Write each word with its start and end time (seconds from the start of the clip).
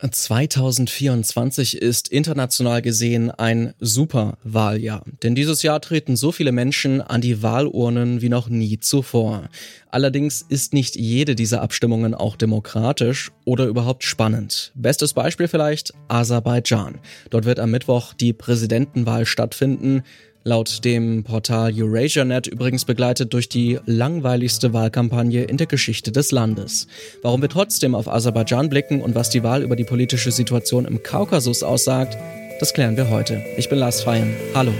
2024 0.00 1.82
ist 1.82 2.06
international 2.06 2.82
gesehen 2.82 3.32
ein 3.32 3.74
super 3.80 4.38
Wahljahr, 4.44 5.02
denn 5.24 5.34
dieses 5.34 5.64
Jahr 5.64 5.80
treten 5.80 6.14
so 6.14 6.30
viele 6.30 6.52
Menschen 6.52 7.00
an 7.00 7.20
die 7.20 7.42
Wahlurnen 7.42 8.22
wie 8.22 8.28
noch 8.28 8.48
nie 8.48 8.78
zuvor. 8.78 9.48
Allerdings 9.90 10.40
ist 10.48 10.72
nicht 10.72 10.94
jede 10.94 11.34
dieser 11.34 11.62
Abstimmungen 11.62 12.14
auch 12.14 12.36
demokratisch 12.36 13.32
oder 13.44 13.66
überhaupt 13.66 14.04
spannend. 14.04 14.70
Bestes 14.76 15.14
Beispiel 15.14 15.48
vielleicht 15.48 15.92
Aserbaidschan. 16.06 17.00
Dort 17.30 17.44
wird 17.44 17.58
am 17.58 17.72
Mittwoch 17.72 18.14
die 18.14 18.32
Präsidentenwahl 18.32 19.26
stattfinden. 19.26 20.04
Laut 20.44 20.84
dem 20.84 21.24
Portal 21.24 21.72
EurasiaNet 21.74 22.46
übrigens 22.46 22.84
begleitet 22.84 23.34
durch 23.34 23.48
die 23.48 23.78
langweiligste 23.86 24.72
Wahlkampagne 24.72 25.44
in 25.44 25.56
der 25.56 25.66
Geschichte 25.66 26.12
des 26.12 26.30
Landes. 26.32 26.86
Warum 27.22 27.42
wir 27.42 27.48
trotzdem 27.48 27.94
auf 27.94 28.08
Aserbaidschan 28.08 28.68
blicken 28.68 29.02
und 29.02 29.14
was 29.14 29.30
die 29.30 29.42
Wahl 29.42 29.62
über 29.62 29.76
die 29.76 29.84
politische 29.84 30.30
Situation 30.30 30.84
im 30.84 31.02
Kaukasus 31.02 31.62
aussagt, 31.62 32.16
das 32.60 32.72
klären 32.72 32.96
wir 32.96 33.10
heute. 33.10 33.44
Ich 33.56 33.68
bin 33.68 33.78
Lars 33.78 34.02
Feyen. 34.02 34.34
Hallo. 34.54 34.72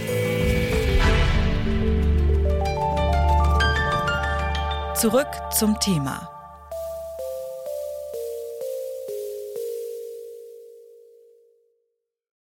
Zurück 4.95 5.27
zum 5.57 5.79
Thema. 5.79 6.28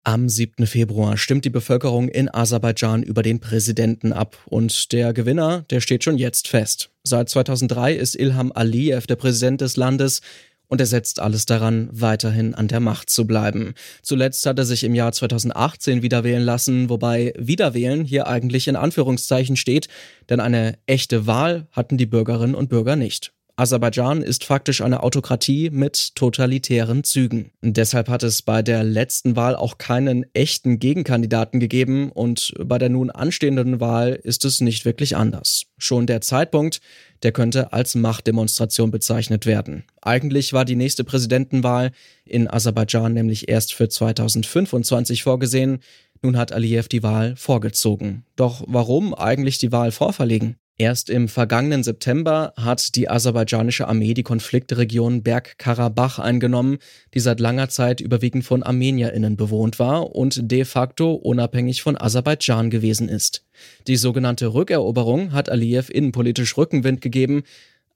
Am 0.09 0.31
7. 0.31 0.67
Februar 0.67 1.19
stimmt 1.19 1.45
die 1.45 1.51
Bevölkerung 1.51 2.09
in 2.09 2.33
Aserbaidschan 2.33 3.03
über 3.03 3.23
den 3.23 3.41
Präsidenten 3.41 4.15
ab 4.15 4.39
und 4.47 4.91
der 4.93 5.13
Gewinner, 5.13 5.67
der 5.69 5.83
steht 5.83 6.03
schon 6.03 6.17
jetzt 6.17 6.49
fest. 6.49 6.89
Seit 7.05 7.29
2003 7.29 7.93
ist 7.93 8.15
Ilham 8.15 8.51
Aliyev 8.51 9.07
der 9.07 9.17
Präsident 9.17 9.61
des 9.61 9.77
Landes 9.77 10.23
und 10.67 10.81
er 10.81 10.87
setzt 10.87 11.21
alles 11.21 11.45
daran, 11.45 11.91
weiterhin 11.93 12.55
an 12.55 12.69
der 12.69 12.81
Macht 12.81 13.11
zu 13.11 13.27
bleiben. 13.27 13.75
Zuletzt 14.01 14.47
hat 14.47 14.59
er 14.59 14.65
sich 14.65 14.83
im 14.83 14.95
Jahr 14.95 15.13
2018 15.13 16.01
wiederwählen 16.01 16.43
lassen, 16.43 16.89
wobei 16.89 17.35
Wiederwählen 17.37 18.07
hier 18.07 18.29
eigentlich 18.29 18.67
in 18.67 18.77
Anführungszeichen 18.77 19.57
steht, 19.57 19.89
denn 20.31 20.41
eine 20.41 20.79
echte 20.87 21.27
Wahl 21.27 21.67
hatten 21.71 21.99
die 21.99 22.07
Bürgerinnen 22.07 22.55
und 22.55 22.71
Bürger 22.71 22.97
nicht. 22.97 23.35
Aserbaidschan 23.59 24.23
ist 24.23 24.45
faktisch 24.45 24.83
eine 24.83 25.03
Autokratie 25.03 25.71
mit 25.71 26.15
totalitären 26.15 27.03
Zügen. 27.03 27.51
Deshalb 27.61 28.09
hat 28.09 28.23
es 28.23 28.41
bei 28.41 28.63
der 28.63 28.85
letzten 28.85 29.35
Wahl 29.35 29.57
auch 29.57 29.79
keinen 29.79 30.25
echten 30.33 30.79
Gegenkandidaten 30.79 31.59
gegeben 31.59 32.13
und 32.13 32.55
bei 32.65 32.79
der 32.79 32.89
nun 32.89 33.11
anstehenden 33.11 33.81
Wahl 33.81 34.11
ist 34.13 34.45
es 34.45 34.61
nicht 34.61 34.85
wirklich 34.85 35.17
anders. 35.17 35.65
Schon 35.77 36.07
der 36.07 36.21
Zeitpunkt, 36.21 36.81
der 37.25 37.33
könnte 37.33 37.73
als 37.73 37.97
Machtdemonstration 37.97 38.93
bezeichnet 38.93 39.45
werden. 39.45 39.83
Eigentlich 40.03 40.53
war 40.53 40.65
die 40.65 40.77
nächste 40.77 41.03
Präsidentenwahl 41.03 41.91
in 42.25 42.49
Aserbaidschan 42.49 43.13
nämlich 43.13 43.49
erst 43.49 43.75
für 43.75 43.89
2025 43.89 45.25
vorgesehen. 45.25 45.81
Nun 46.23 46.37
hat 46.37 46.53
Aliyev 46.53 46.87
die 46.87 47.03
Wahl 47.03 47.35
vorgezogen. 47.35 48.25
Doch 48.37 48.63
warum 48.69 49.15
eigentlich 49.15 49.59
die 49.59 49.73
Wahl 49.73 49.91
vorverlegen? 49.91 50.55
Erst 50.81 51.11
im 51.11 51.27
vergangenen 51.27 51.83
September 51.83 52.53
hat 52.57 52.95
die 52.95 53.11
aserbaidschanische 53.11 53.89
Armee 53.89 54.15
die 54.15 54.23
Konfliktregion 54.23 55.25
Bergkarabach 55.25 56.21
eingenommen, 56.21 56.79
die 57.15 57.19
seit 57.19 57.41
langer 57.41 57.69
Zeit 57.69 58.01
überwiegend 58.01 58.45
von 58.45 58.63
Armenierinnen 58.63 59.37
bewohnt 59.37 59.81
war 59.81 60.15
und 60.15 60.53
de 60.53 60.65
facto 60.65 61.15
unabhängig 61.15 61.83
von 61.83 62.01
Aserbaidschan 62.01 62.71
gewesen 62.71 63.09
ist. 63.09 63.45
Die 63.89 63.97
sogenannte 63.97 64.55
Rückeroberung 64.55 65.33
hat 65.33 65.51
Aliyev 65.51 65.91
innenpolitisch 65.93 66.57
Rückenwind 66.57 67.01
gegeben, 67.01 67.43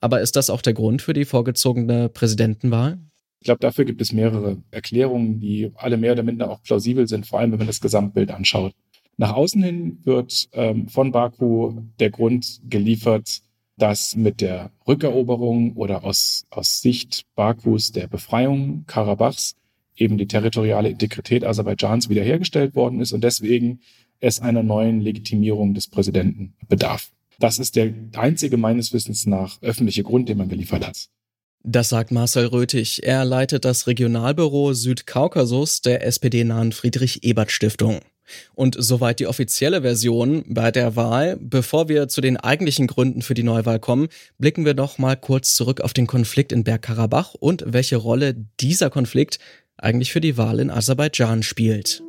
aber 0.00 0.20
ist 0.20 0.34
das 0.34 0.50
auch 0.50 0.60
der 0.60 0.75
Grund 0.75 1.03
für 1.03 1.12
die 1.12 1.25
vorgezogene 1.25 2.08
Präsidentenwahl? 2.08 2.98
Ich 3.38 3.44
glaube, 3.44 3.60
dafür 3.60 3.84
gibt 3.84 4.00
es 4.00 4.12
mehrere 4.12 4.60
Erklärungen, 4.72 5.38
die 5.38 5.70
alle 5.77 5.98
mehr 5.98 6.14
oder 6.14 6.25
minder 6.25 6.50
auch 6.50 6.60
plausibel 6.64 7.06
sind, 7.06 7.28
vor 7.28 7.38
allem 7.38 7.53
wenn 7.53 7.58
man 7.58 7.69
das 7.69 7.80
Gesamtbild 7.80 8.33
anschaut. 8.33 8.72
Nach 9.23 9.34
außen 9.34 9.62
hin 9.62 9.98
wird 10.03 10.48
ähm, 10.53 10.89
von 10.89 11.12
Baku 11.12 11.75
der 12.01 12.11
Grund 12.11 12.61
geliefert, 12.69 13.43
dass 13.78 14.16
mit 14.16 14.41
der 14.41 14.72
Rückeroberung 14.88 15.77
oder 15.77 16.03
aus, 16.03 16.44
aus 16.50 16.81
Sicht 16.81 17.22
Bakus 17.37 17.93
der 17.93 18.09
Befreiung 18.09 18.83
Karabachs 18.88 19.55
eben 19.94 20.19
die 20.19 20.27
territoriale 20.27 20.88
Integrität 20.88 21.44
Aserbaidschans 21.44 22.09
wiederhergestellt 22.09 22.75
worden 22.75 23.00
ist 23.00 23.12
und 23.12 23.22
deswegen 23.22 23.78
es 24.19 24.41
einer 24.41 24.65
neuen 24.65 25.00
Legitimierung 25.00 25.72
des 25.72 25.87
Präsidenten 25.87 26.54
bedarf. 26.69 27.12
Das 27.39 27.60
ist 27.60 27.77
der 27.77 27.94
einzige 28.16 28.56
meines 28.56 28.93
Wissens 28.93 29.25
nach 29.27 29.62
öffentliche 29.62 30.03
Grund, 30.03 30.28
den 30.28 30.39
man 30.39 30.49
geliefert 30.49 30.84
hat. 30.84 31.06
Das 31.62 31.91
sagt 31.91 32.10
Marcel 32.10 32.47
Röthig. 32.47 33.04
Er 33.04 33.25
leitet 33.25 33.65
das 33.65 33.87
Regionalbüro 33.87 34.72
Südkaukasus 34.72 35.81
der 35.81 36.04
SPD-nahen 36.04 36.72
Friedrich-Ebert-Stiftung. 36.72 38.00
Und 38.55 38.77
soweit 38.78 39.21
die 39.21 39.27
offizielle 39.27 39.83
Version 39.83 40.44
bei 40.49 40.71
der 40.71 40.97
Wahl. 40.97 41.37
Bevor 41.41 41.88
wir 41.88 42.09
zu 42.09 42.21
den 42.21 42.37
eigentlichen 42.37 42.87
Gründen 42.87 43.22
für 43.22 43.34
die 43.34 43.43
Neuwahl 43.43 43.78
kommen, 43.78 44.09
blicken 44.38 44.65
wir 44.65 44.75
noch 44.75 44.99
mal 44.99 45.16
kurz 45.16 45.55
zurück 45.55 45.81
auf 45.81 45.93
den 45.93 46.06
Konflikt 46.06 46.53
in 46.53 46.65
Bergkarabach 46.65 47.34
und 47.34 47.65
welche 47.66 47.97
Rolle 47.97 48.34
dieser 48.60 48.91
Konflikt 48.91 49.38
eigentlich 49.77 50.12
für 50.12 50.21
die 50.21 50.37
Wahl 50.37 50.60
in 50.60 50.71
Aserbaidschan 50.71 51.43
spielt. 51.43 52.03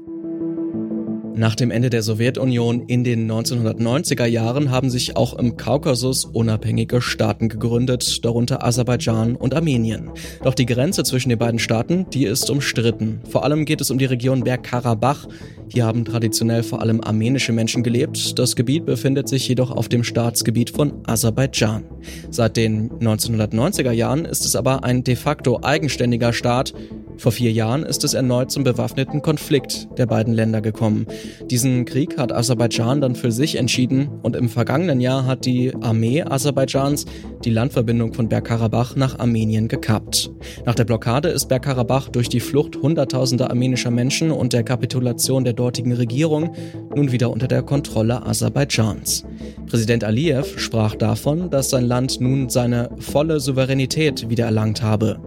Nach 1.36 1.56
dem 1.56 1.72
Ende 1.72 1.90
der 1.90 2.04
Sowjetunion 2.04 2.84
in 2.86 3.04
den 3.04 3.30
1990er 3.30 4.26
Jahren 4.26 4.70
haben 4.70 4.92
sich 4.92 5.18
auch 5.18 5.34
im 5.34 5.58
Kaukasus 5.58 6.26
unabhängige 6.26 7.02
Staaten 7.02 7.50
gegründet, 7.50 8.24
darunter 8.24 8.64
Aserbaidschan 8.64 9.36
und 9.36 9.56
Armenien. 9.56 10.12
Doch 10.44 10.54
die 10.54 10.68
Grenze 10.68 11.04
zwischen 11.04 11.30
den 11.30 11.40
beiden 11.40 11.58
Staaten, 11.58 12.06
die 12.14 12.26
ist 12.26 12.52
umstritten. 12.52 13.20
Vor 13.28 13.44
allem 13.44 13.66
geht 13.66 13.82
es 13.82 13.90
um 13.90 13.98
die 13.98 14.06
Region 14.06 14.44
Bergkarabach. 14.44 15.28
Hier 15.70 15.86
haben 15.86 16.06
traditionell 16.06 16.62
vor 16.62 16.82
allem 16.82 17.02
armenische 17.02 17.52
Menschen 17.52 17.82
gelebt. 17.82 18.38
Das 18.38 18.56
Gebiet 18.56 18.86
befindet 18.86 19.28
sich 19.28 19.48
jedoch 19.48 19.72
auf 19.72 19.90
dem 19.90 20.04
Staatsgebiet 20.04 20.70
von 20.70 20.94
Aserbaidschan. 21.08 21.86
Seit 22.30 22.58
den 22.58 22.92
1990er 22.92 23.92
Jahren 23.92 24.26
ist 24.26 24.46
es 24.46 24.56
aber 24.56 24.84
ein 24.84 25.04
de 25.04 25.16
facto 25.16 25.62
eigenständiger 25.64 26.32
Staat, 26.32 26.76
vor 27.18 27.32
vier 27.32 27.52
Jahren 27.52 27.84
ist 27.84 28.04
es 28.04 28.14
erneut 28.14 28.52
zum 28.52 28.64
bewaffneten 28.64 29.22
Konflikt 29.22 29.88
der 29.98 30.06
beiden 30.06 30.34
Länder 30.34 30.62
gekommen. 30.62 31.06
Diesen 31.50 31.86
Krieg 31.86 32.18
hat 32.18 32.32
Aserbaidschan 32.32 33.02
dann 33.02 33.16
für 33.16 33.32
sich 33.32 33.56
entschieden 33.56 34.10
und 34.22 34.36
im 34.36 34.50
vergangenen 34.50 35.00
Jahr 35.00 35.26
hat 35.26 35.46
die 35.46 35.74
Armee 35.82 36.24
Aserbaidschans 36.24 37.06
die 37.44 37.50
Landverbindung 37.50 38.14
von 38.14 38.30
Bergkarabach 38.30 38.96
nach 38.96 39.20
Armenien 39.20 39.68
gekappt. 39.68 40.32
Nach 40.66 40.76
der 40.76 40.86
Blockade 40.86 41.30
ist 41.30 41.48
Bergkarabach 41.48 42.10
durch 42.10 42.30
die 42.30 42.40
Flucht 42.40 42.78
hunderttausender 42.82 43.50
armenischer 43.50 43.92
Menschen 43.92 44.32
und 44.32 44.54
der 44.54 44.64
Kapitulation 44.64 45.44
der 45.44 45.54
dortigen 45.54 45.94
Regierung 45.94 46.54
nun 46.96 47.12
wieder 47.12 47.32
unter 47.32 47.48
der 47.48 47.64
Kontrolle 47.64 48.26
Aserbaidschans. 48.26 49.26
Präsident 49.68 50.04
Aliyev 50.04 50.60
sprach 50.60 50.96
davon, 50.96 51.50
dass 51.50 51.70
sein 51.70 51.86
Land 51.86 52.22
nun 52.22 52.50
seine 52.50 52.90
volle 53.00 53.40
Souveränität 53.40 54.30
wiedererlangt 54.30 54.82
habe. 54.82 55.20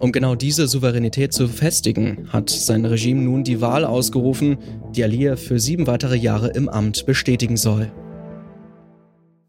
Um 0.00 0.12
genau 0.12 0.34
diese 0.34 0.66
Souveränität 0.66 1.34
zu 1.34 1.46
festigen, 1.46 2.26
hat 2.32 2.48
sein 2.48 2.86
Regime 2.86 3.20
nun 3.20 3.44
die 3.44 3.60
Wahl 3.60 3.84
ausgerufen, 3.84 4.56
die 4.96 5.04
Aliyev 5.04 5.42
für 5.46 5.60
sieben 5.60 5.86
weitere 5.86 6.16
Jahre 6.16 6.48
im 6.48 6.70
Amt 6.70 7.04
bestätigen 7.04 7.58
soll. 7.58 7.92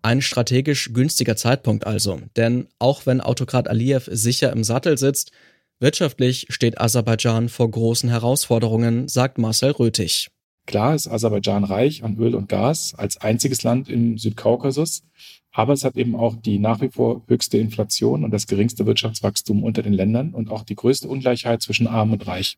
Ein 0.01 0.21
strategisch 0.21 0.91
günstiger 0.91 1.37
Zeitpunkt 1.37 1.87
also, 1.87 2.19
denn 2.35 2.67
auch 2.79 3.05
wenn 3.05 3.21
Autokrat 3.21 3.69
Aliyev 3.69 4.09
sicher 4.11 4.51
im 4.51 4.65
Sattel 4.65 4.97
sitzt, 4.97 5.31
wirtschaftlich 5.79 6.47
steht 6.49 6.81
Aserbaidschan 6.81 7.47
vor 7.47 7.71
großen 7.71 8.09
Herausforderungen, 8.09 9.07
sagt 9.07 9.37
Marcel 9.37 9.71
Röthig. 9.71 10.31
Klar 10.67 10.95
ist 10.95 11.07
Aserbaidschan 11.07 11.63
reich 11.63 12.03
an 12.03 12.17
Öl 12.17 12.35
und 12.35 12.47
Gas 12.47 12.93
als 12.95 13.17
einziges 13.17 13.63
Land 13.63 13.89
im 13.89 14.17
Südkaukasus, 14.17 15.03
aber 15.51 15.73
es 15.73 15.83
hat 15.83 15.97
eben 15.97 16.15
auch 16.15 16.35
die 16.35 16.59
nach 16.59 16.81
wie 16.81 16.89
vor 16.89 17.23
höchste 17.27 17.57
Inflation 17.57 18.23
und 18.23 18.31
das 18.31 18.47
geringste 18.47 18.85
Wirtschaftswachstum 18.85 19.63
unter 19.63 19.81
den 19.81 19.93
Ländern 19.93 20.33
und 20.33 20.49
auch 20.49 20.63
die 20.63 20.75
größte 20.75 21.07
Ungleichheit 21.09 21.61
zwischen 21.61 21.87
Arm 21.87 22.13
und 22.13 22.25
Reich. 22.27 22.57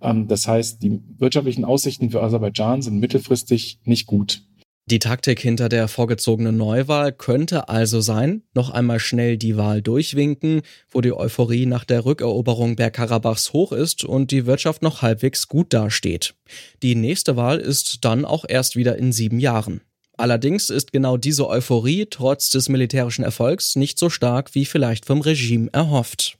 Ähm, 0.00 0.28
das 0.28 0.46
heißt, 0.46 0.82
die 0.82 1.00
wirtschaftlichen 1.18 1.64
Aussichten 1.64 2.10
für 2.10 2.22
Aserbaidschan 2.22 2.82
sind 2.82 2.98
mittelfristig 2.98 3.78
nicht 3.84 4.06
gut. 4.06 4.42
Die 4.86 4.98
Taktik 4.98 5.38
hinter 5.38 5.68
der 5.68 5.86
vorgezogenen 5.86 6.56
Neuwahl 6.56 7.12
könnte 7.12 7.68
also 7.68 8.00
sein, 8.00 8.42
noch 8.52 8.70
einmal 8.70 8.98
schnell 8.98 9.36
die 9.36 9.56
Wahl 9.56 9.80
durchwinken, 9.80 10.62
wo 10.90 11.00
die 11.00 11.12
Euphorie 11.12 11.66
nach 11.66 11.84
der 11.84 12.04
Rückeroberung 12.04 12.74
Bergkarabachs 12.74 13.52
hoch 13.52 13.72
ist 13.72 14.04
und 14.04 14.32
die 14.32 14.44
Wirtschaft 14.44 14.82
noch 14.82 15.00
halbwegs 15.00 15.46
gut 15.46 15.72
dasteht. 15.72 16.34
Die 16.82 16.96
nächste 16.96 17.36
Wahl 17.36 17.58
ist 17.58 18.04
dann 18.04 18.24
auch 18.24 18.44
erst 18.48 18.74
wieder 18.74 18.98
in 18.98 19.12
sieben 19.12 19.38
Jahren. 19.38 19.82
Allerdings 20.18 20.68
ist 20.68 20.92
genau 20.92 21.16
diese 21.16 21.48
Euphorie 21.48 22.06
trotz 22.10 22.50
des 22.50 22.68
militärischen 22.68 23.24
Erfolgs 23.24 23.76
nicht 23.76 23.98
so 23.98 24.10
stark 24.10 24.54
wie 24.54 24.64
vielleicht 24.64 25.06
vom 25.06 25.20
Regime 25.20 25.70
erhofft. 25.72 26.38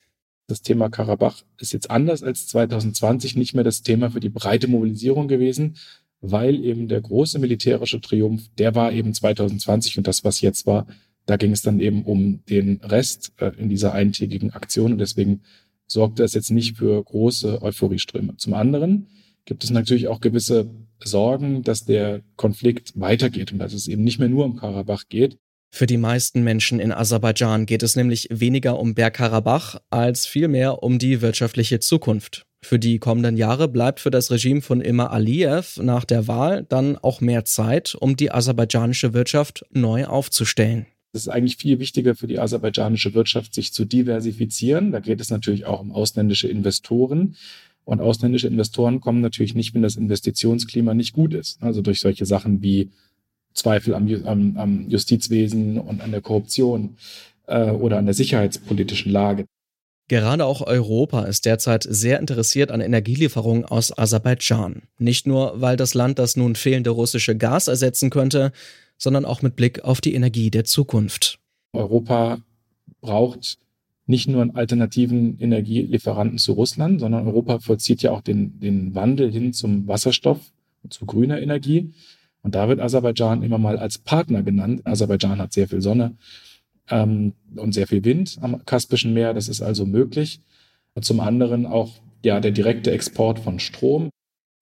Das 0.48 0.62
Thema 0.62 0.90
Karabach 0.90 1.42
ist 1.58 1.72
jetzt 1.72 1.90
anders 1.90 2.22
als 2.22 2.48
2020 2.48 3.36
nicht 3.36 3.54
mehr 3.54 3.64
das 3.64 3.82
Thema 3.82 4.10
für 4.10 4.20
die 4.20 4.28
breite 4.28 4.68
Mobilisierung 4.68 5.28
gewesen, 5.28 5.76
weil 6.22 6.64
eben 6.64 6.88
der 6.88 7.00
große 7.00 7.38
militärische 7.38 8.00
Triumph, 8.00 8.48
der 8.56 8.74
war 8.74 8.92
eben 8.92 9.12
2020 9.12 9.98
und 9.98 10.06
das, 10.06 10.24
was 10.24 10.40
jetzt 10.40 10.66
war, 10.66 10.86
da 11.26 11.36
ging 11.36 11.52
es 11.52 11.62
dann 11.62 11.80
eben 11.80 12.04
um 12.04 12.44
den 12.48 12.80
Rest 12.82 13.32
äh, 13.38 13.52
in 13.58 13.68
dieser 13.68 13.92
eintägigen 13.92 14.52
Aktion 14.52 14.92
und 14.92 14.98
deswegen 14.98 15.42
sorgt 15.86 16.20
das 16.20 16.34
jetzt 16.34 16.50
nicht 16.50 16.78
für 16.78 17.02
große 17.02 17.60
Euphorieströme. 17.60 18.36
Zum 18.38 18.54
anderen 18.54 19.08
gibt 19.44 19.64
es 19.64 19.70
natürlich 19.70 20.08
auch 20.08 20.20
gewisse 20.20 20.70
Sorgen, 21.04 21.62
dass 21.62 21.84
der 21.84 22.22
Konflikt 22.36 22.92
weitergeht 22.98 23.52
und 23.52 23.58
dass 23.58 23.72
es 23.72 23.88
eben 23.88 24.04
nicht 24.04 24.18
mehr 24.18 24.28
nur 24.28 24.44
um 24.44 24.56
Karabach 24.56 25.04
geht. 25.08 25.36
Für 25.74 25.86
die 25.86 25.96
meisten 25.96 26.44
Menschen 26.44 26.80
in 26.80 26.92
Aserbaidschan 26.92 27.66
geht 27.66 27.82
es 27.82 27.96
nämlich 27.96 28.28
weniger 28.30 28.78
um 28.78 28.94
Bergkarabach 28.94 29.80
als 29.90 30.26
vielmehr 30.26 30.82
um 30.82 30.98
die 30.98 31.22
wirtschaftliche 31.22 31.80
Zukunft. 31.80 32.46
Für 32.64 32.78
die 32.78 32.98
kommenden 32.98 33.36
Jahre 33.36 33.66
bleibt 33.68 34.00
für 34.00 34.10
das 34.10 34.30
Regime 34.30 34.62
von 34.62 34.80
Ilmar 34.80 35.10
Aliyev 35.10 35.82
nach 35.82 36.04
der 36.04 36.28
Wahl 36.28 36.64
dann 36.68 36.96
auch 36.96 37.20
mehr 37.20 37.44
Zeit, 37.44 37.96
um 37.98 38.16
die 38.16 38.30
aserbaidschanische 38.30 39.12
Wirtschaft 39.12 39.66
neu 39.72 40.06
aufzustellen. 40.06 40.86
Es 41.12 41.22
ist 41.22 41.28
eigentlich 41.28 41.56
viel 41.56 41.80
wichtiger 41.80 42.14
für 42.14 42.26
die 42.26 42.38
aserbaidschanische 42.38 43.14
Wirtschaft, 43.14 43.52
sich 43.52 43.72
zu 43.72 43.84
diversifizieren. 43.84 44.92
Da 44.92 45.00
geht 45.00 45.20
es 45.20 45.30
natürlich 45.30 45.66
auch 45.66 45.80
um 45.80 45.92
ausländische 45.92 46.48
Investoren. 46.48 47.36
Und 47.84 48.00
ausländische 48.00 48.46
Investoren 48.46 49.00
kommen 49.00 49.20
natürlich 49.20 49.54
nicht, 49.54 49.74
wenn 49.74 49.82
das 49.82 49.96
Investitionsklima 49.96 50.94
nicht 50.94 51.12
gut 51.12 51.34
ist. 51.34 51.62
Also 51.62 51.82
durch 51.82 52.00
solche 52.00 52.24
Sachen 52.26 52.62
wie 52.62 52.90
Zweifel 53.54 53.94
am, 53.94 54.08
am, 54.24 54.56
am 54.56 54.88
Justizwesen 54.88 55.78
und 55.78 56.00
an 56.00 56.12
der 56.12 56.22
Korruption 56.22 56.96
äh, 57.46 57.70
oder 57.70 57.98
an 57.98 58.06
der 58.06 58.14
sicherheitspolitischen 58.14 59.12
Lage. 59.12 59.46
Gerade 60.12 60.44
auch 60.44 60.60
Europa 60.60 61.22
ist 61.22 61.46
derzeit 61.46 61.84
sehr 61.88 62.20
interessiert 62.20 62.70
an 62.70 62.82
Energielieferungen 62.82 63.64
aus 63.64 63.96
Aserbaidschan. 63.96 64.82
Nicht 64.98 65.26
nur, 65.26 65.62
weil 65.62 65.78
das 65.78 65.94
Land 65.94 66.18
das 66.18 66.36
nun 66.36 66.54
fehlende 66.54 66.90
russische 66.90 67.34
Gas 67.34 67.66
ersetzen 67.66 68.10
könnte, 68.10 68.52
sondern 68.98 69.24
auch 69.24 69.40
mit 69.40 69.56
Blick 69.56 69.84
auf 69.84 70.02
die 70.02 70.12
Energie 70.12 70.50
der 70.50 70.66
Zukunft. 70.66 71.38
Europa 71.72 72.42
braucht 73.00 73.56
nicht 74.04 74.28
nur 74.28 74.42
einen 74.42 74.54
alternativen 74.54 75.38
Energielieferanten 75.38 76.36
zu 76.36 76.52
Russland, 76.52 77.00
sondern 77.00 77.26
Europa 77.26 77.60
vollzieht 77.60 78.02
ja 78.02 78.10
auch 78.10 78.20
den, 78.20 78.60
den 78.60 78.94
Wandel 78.94 79.32
hin 79.32 79.54
zum 79.54 79.88
Wasserstoff 79.88 80.40
und 80.82 80.92
zu 80.92 81.06
grüner 81.06 81.40
Energie. 81.40 81.94
Und 82.42 82.54
da 82.54 82.68
wird 82.68 82.80
Aserbaidschan 82.80 83.42
immer 83.42 83.56
mal 83.56 83.78
als 83.78 83.96
Partner 83.96 84.42
genannt. 84.42 84.82
Aserbaidschan 84.84 85.38
hat 85.38 85.54
sehr 85.54 85.68
viel 85.68 85.80
Sonne 85.80 86.18
ähm, 86.88 87.34
und 87.56 87.72
sehr 87.72 87.86
viel 87.86 88.04
Wind 88.04 88.38
am 88.40 88.64
Kaspischen 88.64 89.12
Meer. 89.14 89.34
Das 89.34 89.48
ist 89.48 89.62
also 89.62 89.86
möglich. 89.86 90.40
Und 90.94 91.04
zum 91.04 91.20
anderen 91.20 91.66
auch 91.66 92.00
ja 92.24 92.40
der 92.40 92.50
direkte 92.50 92.90
Export 92.90 93.38
von 93.38 93.58
Strom. 93.58 94.10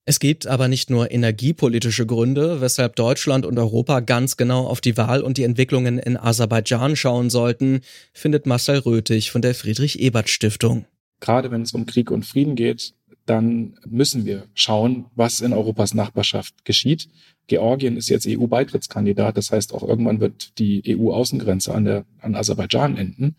Es 0.07 0.19
gibt 0.19 0.47
aber 0.47 0.67
nicht 0.67 0.91
nur 0.91 1.11
energiepolitische 1.11 2.07
Gründe, 2.07 2.61
weshalb 2.61 2.97
Deutschland 2.97 3.47
und 3.47 3.59
Europa 3.59 4.01
ganz 4.01 4.37
genau 4.37 4.67
auf 4.67 4.81
die 4.81 4.97
Wahl 4.97 5.23
und 5.23 5.37
die 5.37 5.45
Entwicklungen 5.45 5.99
in 5.99 6.17
Aserbaidschan 6.17 6.97
schauen 6.97 7.31
sollten, 7.31 7.83
findet 8.13 8.47
Marcel 8.47 8.79
Röthig 8.79 9.31
von 9.31 9.43
der 9.43 9.55
Friedrich 9.55 10.01
Ebert 10.01 10.29
Stiftung. 10.29 10.87
Gerade 11.21 11.51
wenn 11.51 11.63
es 11.63 11.75
um 11.75 11.85
Krieg 11.85 12.11
und 12.11 12.25
Frieden 12.25 12.57
geht, 12.57 12.95
dann 13.27 13.75
müssen 13.87 14.25
wir 14.25 14.47
schauen, 14.55 15.07
was 15.15 15.41
in 15.41 15.53
Europas 15.53 15.95
Nachbarschaft 15.95 16.65
geschieht. 16.65 17.09
Georgien 17.47 17.97
ist 17.97 18.09
jetzt 18.09 18.27
EU-Beitrittskandidat, 18.29 19.37
das 19.37 19.51
heißt 19.51 19.75
auch 19.75 19.83
irgendwann 19.83 20.21
wird 20.21 20.59
die 20.59 20.83
EU-Außengrenze 20.87 21.75
an, 21.75 21.85
der, 21.85 22.05
an 22.21 22.35
Aserbaidschan 22.35 22.97
enden. 22.97 23.37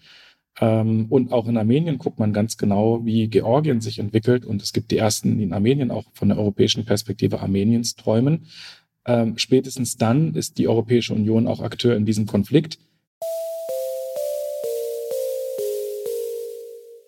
Ähm, 0.60 1.06
und 1.10 1.32
auch 1.32 1.48
in 1.48 1.58
Armenien 1.58 1.98
guckt 1.98 2.20
man 2.20 2.34
ganz 2.34 2.58
genau, 2.58 3.06
wie 3.06 3.28
Georgien 3.28 3.82
sich 3.82 4.00
entwickelt. 4.00 4.46
Und 4.46 4.62
es 4.62 4.74
gibt 4.74 4.92
die 4.92 4.98
ersten, 4.98 5.38
die 5.38 5.44
in 5.44 5.54
Armenien 5.54 5.92
auch 5.92 6.06
von 6.14 6.30
der 6.30 6.38
europäischen 6.38 6.86
Perspektive 6.86 7.40
Armeniens 7.40 7.96
träumen. 7.96 8.48
Ähm, 9.06 9.38
spätestens 9.38 9.98
dann 9.98 10.36
ist 10.36 10.58
die 10.58 10.68
Europäische 10.68 11.14
Union 11.14 11.48
auch 11.48 11.62
Akteur 11.62 11.96
in 11.96 12.06
diesem 12.06 12.26
Konflikt. 12.26 12.80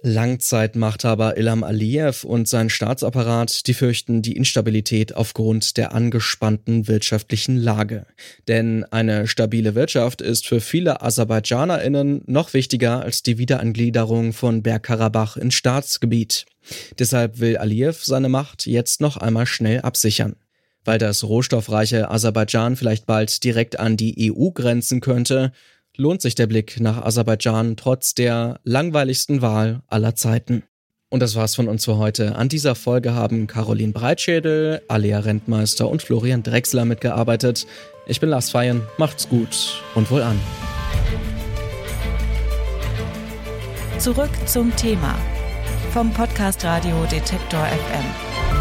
Langzeitmachthaber 0.05 1.37
Ilham 1.37 1.63
Aliyev 1.63 2.25
und 2.25 2.49
sein 2.49 2.69
Staatsapparat, 2.69 3.65
die 3.67 3.73
fürchten 3.73 4.21
die 4.21 4.35
Instabilität 4.35 5.15
aufgrund 5.15 5.77
der 5.77 5.95
angespannten 5.95 6.89
wirtschaftlichen 6.89 7.55
Lage. 7.55 8.05
Denn 8.49 8.83
eine 8.91 9.27
stabile 9.27 9.75
Wirtschaft 9.75 10.21
ist 10.21 10.45
für 10.45 10.59
viele 10.59 11.01
AserbaidschanerInnen 11.01 12.23
noch 12.27 12.53
wichtiger 12.53 13.01
als 13.01 13.23
die 13.23 13.37
Wiederangliederung 13.37 14.33
von 14.33 14.61
Bergkarabach 14.61 15.37
ins 15.37 15.53
Staatsgebiet. 15.53 16.47
Deshalb 16.99 17.39
will 17.39 17.55
Aliyev 17.55 18.03
seine 18.03 18.27
Macht 18.27 18.65
jetzt 18.65 18.99
noch 18.99 19.15
einmal 19.15 19.45
schnell 19.45 19.79
absichern. 19.81 20.35
Weil 20.83 20.99
das 20.99 21.23
rohstoffreiche 21.23 22.11
Aserbaidschan 22.11 22.75
vielleicht 22.75 23.05
bald 23.05 23.41
direkt 23.45 23.79
an 23.79 23.95
die 23.95 24.33
EU 24.33 24.49
grenzen 24.49 24.99
könnte, 24.99 25.53
lohnt 25.97 26.21
sich 26.21 26.35
der 26.35 26.47
Blick 26.47 26.79
nach 26.79 27.03
Aserbaidschan 27.03 27.75
trotz 27.77 28.13
der 28.13 28.59
langweiligsten 28.63 29.41
Wahl 29.41 29.81
aller 29.87 30.15
Zeiten. 30.15 30.63
Und 31.09 31.19
das 31.19 31.35
war's 31.35 31.53
von 31.53 31.67
uns 31.67 31.85
für 31.85 31.97
heute. 31.97 32.35
An 32.35 32.49
dieser 32.49 32.73
Folge 32.73 33.13
haben 33.13 33.45
Caroline 33.45 33.93
Breitschädel, 33.93 34.81
Alia 34.87 35.19
Rentmeister 35.19 35.87
und 35.87 36.01
Florian 36.01 36.41
Drexler 36.41 36.85
mitgearbeitet. 36.85 37.67
Ich 38.07 38.19
bin 38.19 38.29
Lars 38.29 38.49
Feyen, 38.49 38.81
macht's 38.97 39.29
gut 39.29 39.79
und 39.93 40.09
wohl 40.09 40.23
an. 40.23 40.39
Zurück 43.99 44.31
zum 44.47 44.75
Thema 44.75 45.15
vom 45.91 46.11
Podcast 46.11 46.65
Radio 46.65 47.05
Detektor 47.11 47.63
FM. 47.63 48.52